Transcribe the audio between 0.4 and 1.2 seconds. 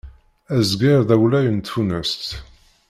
Azger d